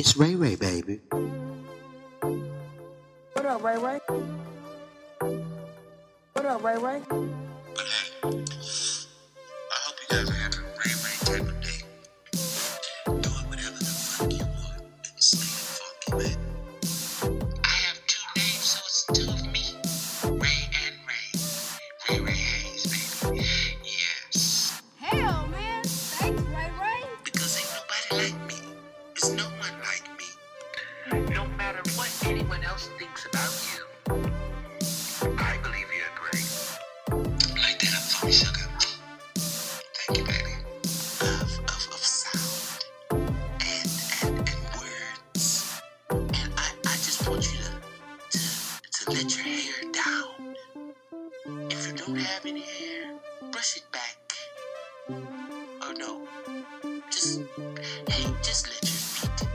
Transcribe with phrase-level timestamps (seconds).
[0.00, 0.98] It's Ray Ray, baby.
[3.34, 4.00] What up, Ray Ray?
[6.32, 7.02] What up, Ray Ray?
[57.38, 57.44] just,
[58.08, 59.49] hey, just let your feet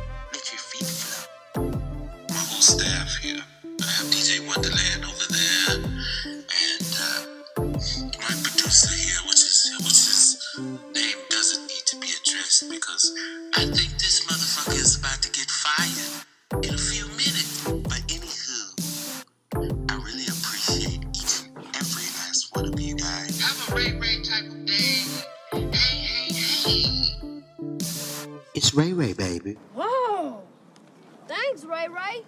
[28.76, 29.55] Ray Ray, baby.
[29.73, 30.43] Whoa!
[31.29, 32.26] Thanks, Ray Ray.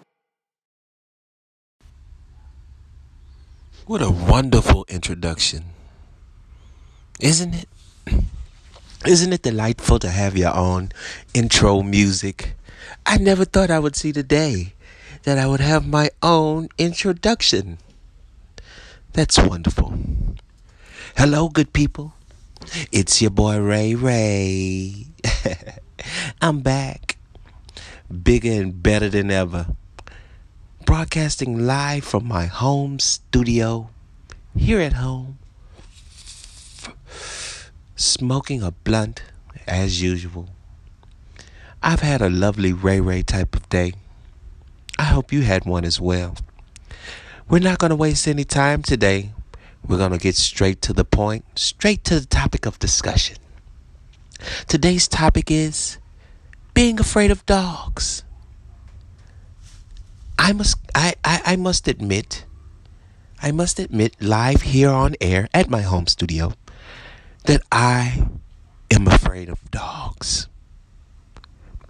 [3.85, 5.65] What a wonderful introduction.
[7.19, 7.69] Isn't it?
[9.05, 10.91] Isn't it delightful to have your own
[11.33, 12.55] intro music?
[13.05, 14.73] I never thought I would see the day
[15.23, 17.77] that I would have my own introduction.
[19.11, 19.99] That's wonderful.
[21.17, 22.13] Hello, good people.
[22.93, 25.07] It's your boy Ray Ray.
[26.41, 27.17] I'm back,
[28.23, 29.67] bigger and better than ever,
[30.85, 33.89] broadcasting live from my home studio
[34.55, 35.39] here at home,
[37.95, 39.23] smoking a blunt
[39.67, 40.49] as usual.
[41.81, 43.93] I've had a lovely Ray Ray type of day.
[44.97, 46.35] I hope you had one as well.
[47.49, 49.31] We're not going to waste any time today.
[49.87, 53.37] We're going to get straight to the point, straight to the topic of discussion.
[54.67, 55.97] Today's topic is
[56.77, 58.23] being afraid of dogs.
[60.37, 62.45] I must I, I, I must admit
[63.41, 66.53] I must admit live here on air at my home studio
[67.45, 68.27] that I
[68.91, 70.47] am afraid of dogs.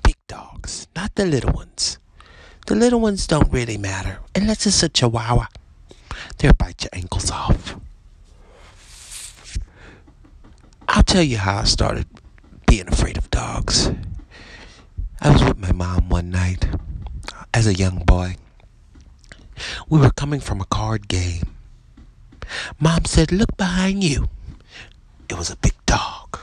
[0.04, 1.98] Big dogs, not the little ones.
[2.68, 5.48] The little ones don't really matter unless it's a chihuahua.
[6.38, 7.76] They'll bite your ankles off.
[10.88, 12.08] I'll tell you how I started
[12.68, 13.92] being afraid of dogs.
[15.28, 16.70] I was with my mom one night
[17.54, 18.38] as a young boy.
[19.90, 21.58] We were coming from a card game.
[22.80, 24.30] Mom said, Look behind you.
[25.28, 26.40] It was a big dog.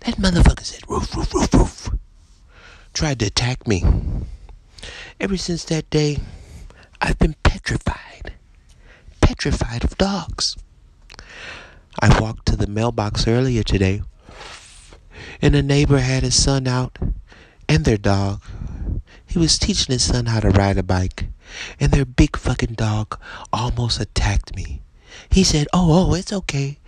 [0.00, 1.90] That motherfucker said, Roof, roof, roof, roof.
[2.94, 3.84] Tried to attack me.
[5.20, 6.20] Ever since that day,
[7.02, 8.32] I've been petrified.
[9.20, 10.56] Petrified of dogs.
[12.00, 14.00] I walked to the mailbox earlier today,
[15.42, 16.96] and a neighbor had his son out
[17.68, 18.42] and their dog.
[19.26, 21.26] He was teaching his son how to ride a bike,
[21.80, 23.18] and their big fucking dog
[23.52, 24.82] almost attacked me.
[25.30, 26.78] He said, Oh, oh, it's okay.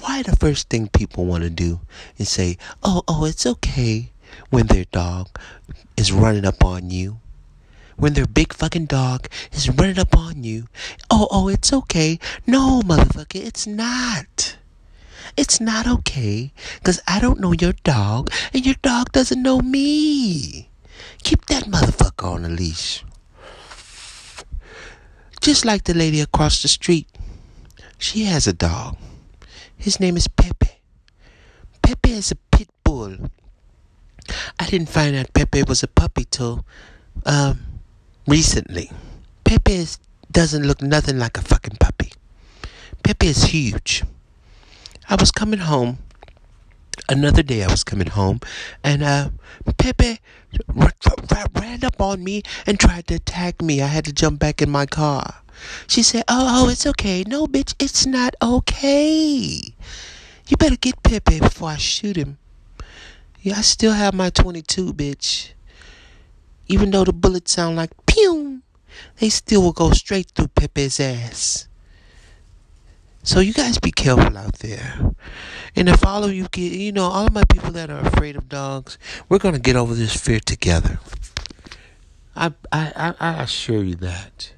[0.00, 1.80] Why the first thing people want to do
[2.18, 4.12] is say, Oh, oh, it's okay
[4.50, 5.28] when their dog
[5.96, 7.20] is running up on you?
[7.96, 10.66] When their big fucking dog is running up on you?
[11.10, 12.18] Oh, oh, it's okay.
[12.46, 14.57] No, motherfucker, it's not.
[15.38, 20.68] It's not okay, because I don't know your dog, and your dog doesn't know me.
[21.22, 23.04] Keep that motherfucker on a leash.
[25.40, 27.06] Just like the lady across the street,
[27.98, 28.96] she has a dog.
[29.76, 30.82] His name is Pepe.
[31.82, 33.30] Pepe is a pit bull.
[34.58, 36.66] I didn't find out Pepe was a puppy till
[37.24, 37.60] um,
[38.26, 38.90] recently.
[39.44, 39.98] Pepe is,
[40.32, 42.12] doesn't look nothing like a fucking puppy.
[43.04, 44.02] Pepe is huge.
[45.08, 45.98] I was coming home.
[47.08, 48.40] Another day, I was coming home,
[48.84, 49.30] and uh,
[49.78, 50.18] Pepe
[50.76, 53.80] r- r- ran up on me and tried to attack me.
[53.80, 55.36] I had to jump back in my car.
[55.86, 57.24] She said, "Oh, oh, it's okay.
[57.26, 59.62] No, bitch, it's not okay.
[60.48, 62.38] You better get Pepe before I shoot him.
[63.40, 65.52] Yeah, I still have my 22, bitch.
[66.66, 68.62] Even though the bullets sound like pew,
[69.20, 71.67] they still will go straight through Pepe's ass."
[73.22, 75.12] So you guys be careful out there.
[75.76, 78.36] And if all of you get, you know, all of my people that are afraid
[78.36, 78.98] of dogs,
[79.28, 80.98] we're gonna get over this fear together.
[82.34, 84.52] I, I, I, assure you that.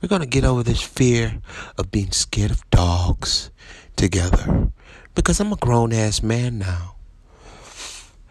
[0.00, 1.40] We're gonna get over this fear
[1.76, 3.50] of being scared of dogs
[3.96, 4.70] together.
[5.14, 6.96] Because I'm a grown ass man now.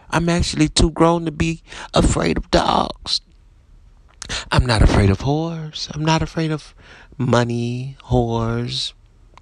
[0.10, 1.62] I'm actually too grown to be
[1.94, 3.20] afraid of dogs.
[4.52, 5.94] I'm not afraid of whores.
[5.94, 6.74] I'm not afraid of
[7.18, 8.94] money, whores,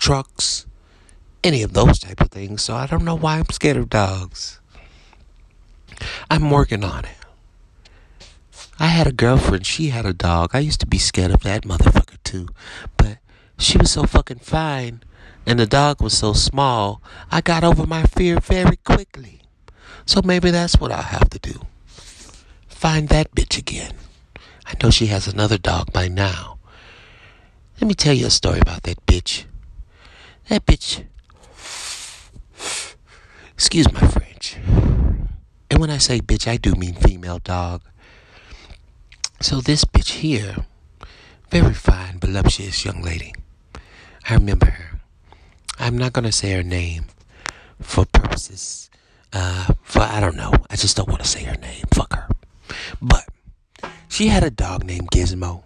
[0.04, 0.66] trucks,
[1.46, 2.62] any of those type of things.
[2.62, 4.60] So I don't know why I'm scared of dogs.
[6.30, 7.16] I'm working on it.
[8.78, 10.50] I had a girlfriend, she had a dog.
[10.54, 12.50] I used to be scared of that motherfucker too.
[12.98, 13.20] But
[13.58, 15.04] she was so fucking fine
[15.46, 17.02] and the dog was so small,
[17.32, 19.44] I got over my fear very quickly.
[20.06, 21.62] So maybe that's what I'll have to do.
[22.68, 23.94] Find that bitch again.
[24.66, 26.58] I know she has another dog by now.
[27.80, 29.46] Let me tell you a story about that bitch.
[30.50, 31.06] That bitch.
[33.54, 34.58] Excuse my French.
[35.72, 37.82] And when I say bitch, I do mean female dog.
[39.42, 40.66] So this bitch here,
[41.50, 43.34] very fine, voluptuous young lady.
[44.30, 45.00] I remember her.
[45.80, 47.06] I'm not gonna say her name
[47.82, 48.90] for purposes,
[49.34, 50.54] uh, for I don't know.
[50.70, 51.84] I just don't want to say her name.
[51.94, 52.28] Fuck her.
[53.02, 53.28] But
[54.08, 55.64] she had a dog named Gizmo.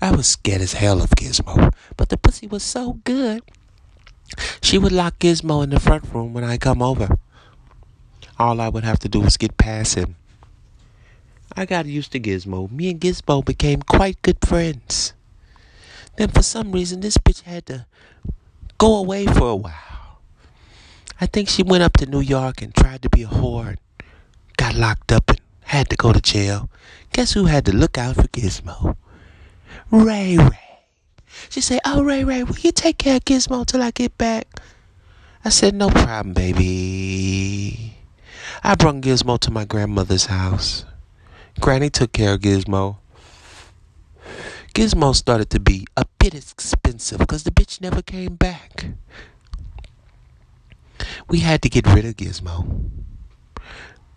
[0.00, 3.42] I was scared as hell of Gizmo, but the pussy was so good.
[4.62, 7.18] She would lock Gizmo in the front room when I come over.
[8.38, 10.16] All I would have to do was get past him.
[11.54, 12.70] I got used to Gizmo.
[12.70, 15.12] Me and Gizmo became quite good friends.
[16.16, 17.86] Then for some reason this bitch had to
[18.78, 20.20] go away for a while.
[21.20, 23.76] I think she went up to New York and tried to be a whore,
[24.56, 26.70] got locked up and had to go to jail.
[27.12, 28.96] Guess who had to look out for Gizmo?
[29.90, 30.58] Ray Ray.
[31.48, 34.60] She said, Oh, Ray Ray, will you take care of Gizmo till I get back?
[35.44, 37.96] I said, No problem, baby.
[38.62, 40.84] I brought Gizmo to my grandmother's house.
[41.60, 42.98] Granny took care of Gizmo.
[44.74, 48.86] Gizmo started to be a bit expensive because the bitch never came back.
[51.28, 52.90] We had to get rid of Gizmo.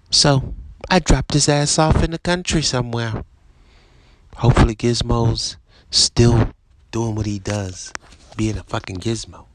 [0.09, 0.53] So
[0.89, 3.23] I dropped his ass off in the country somewhere.
[4.37, 5.57] Hopefully, Gizmo's
[5.89, 6.51] still
[6.91, 7.93] doing what he does,
[8.35, 9.45] being a fucking Gizmo.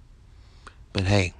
[0.92, 1.34] But hey,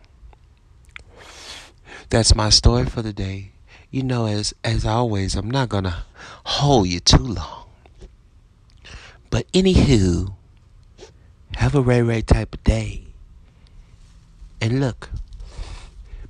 [2.11, 3.53] that's my story for the day.
[3.91, 6.05] You know, as as always, I'm not gonna
[6.45, 7.65] hold you too long.
[9.31, 10.35] But anywho,
[11.57, 13.05] have a Ray Ray type of day.
[14.61, 15.11] And look,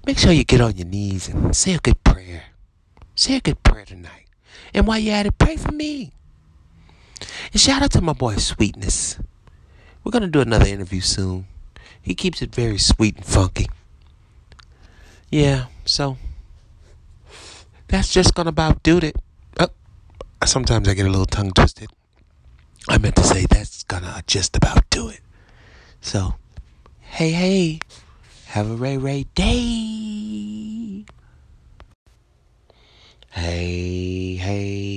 [0.07, 2.45] make sure you get on your knees and say a good prayer.
[3.15, 4.27] Say a good prayer tonight.
[4.75, 6.13] And while you're at it, pray for me.
[7.53, 9.19] And shout out to my boy Sweetness.
[10.05, 11.47] We're gonna do another interview soon.
[12.01, 13.67] He keeps it very sweet and funky.
[15.31, 16.17] Yeah, so
[17.89, 19.17] that's just gonna about do it.
[19.61, 19.69] Oh,
[20.45, 21.91] sometimes I get a little tongue twisted.
[22.89, 25.21] I meant to say that's gonna just about do it.
[26.01, 26.37] So,
[27.01, 27.81] hey, hey,
[28.47, 31.05] have a Ray Ray day.
[33.31, 34.88] Hey, hey,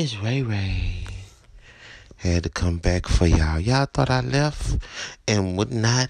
[0.00, 1.04] it's Ray Ray.
[2.16, 3.60] Had to come back for y'all.
[3.60, 4.78] Y'all thought I left
[5.28, 6.08] and would not.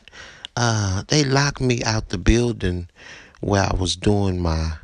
[0.54, 2.88] Uh, they locked me out the building
[3.40, 4.74] where I was doing my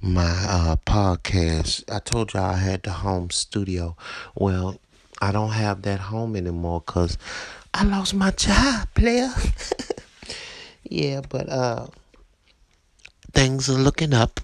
[0.00, 1.84] my uh, podcast.
[1.94, 3.94] I told y'all I had the home studio.
[4.34, 4.80] Well,
[5.20, 7.18] I don't have that home anymore because
[7.74, 9.34] I lost my job, player.
[10.82, 11.88] yeah, but uh,
[13.34, 14.40] things are looking up.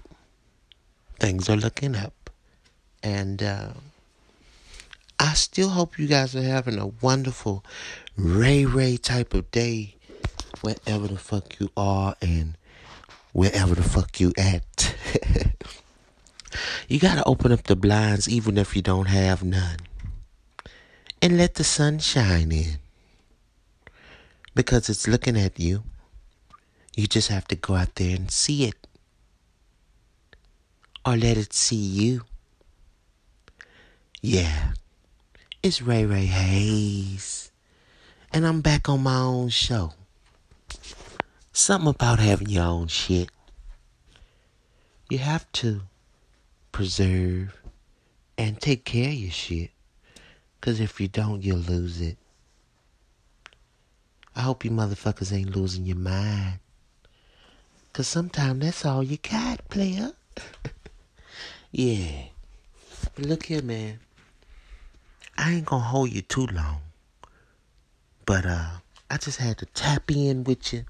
[1.19, 2.13] Things are looking up,
[3.03, 3.69] and uh,
[5.19, 7.63] I still hope you guys are having a wonderful
[8.17, 9.95] Ray Ray type of day,
[10.61, 12.57] wherever the fuck you are, and
[13.31, 14.95] wherever the fuck you at.
[16.87, 19.77] you gotta open up the blinds even if you don't have none.
[21.21, 22.79] And let the sun shine in.
[24.55, 25.83] Because it's looking at you.
[26.95, 28.87] You just have to go out there and see it.
[31.05, 32.23] Or let it see you.
[34.23, 34.73] Yeah.
[35.63, 37.51] It's Ray Ray Hayes.
[38.31, 39.93] And I'm back on my own show.
[41.51, 43.29] Something about having your own shit.
[45.09, 45.81] You have to
[46.71, 47.59] preserve
[48.37, 49.71] and take care of your shit.
[50.59, 52.17] Because if you don't, you'll lose it.
[54.35, 56.59] I hope you motherfuckers ain't losing your mind.
[57.91, 60.11] Because sometimes that's all you got, player.
[61.71, 62.25] yeah.
[63.15, 63.99] But look here, man.
[65.41, 66.81] I ain't gonna hold you too long.
[68.27, 68.69] But uh,
[69.09, 70.85] I just had to tap in with you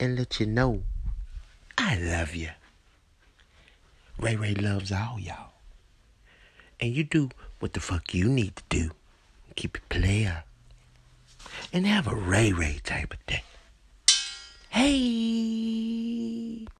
[0.00, 0.82] and let you know
[1.78, 2.50] I love you.
[4.18, 5.52] Ray Ray loves all y'all.
[6.80, 7.30] And you do
[7.60, 8.90] what the fuck you need to do.
[9.54, 10.42] Keep it player.
[11.72, 13.44] And have a Ray Ray type of day.
[14.70, 15.97] Hey!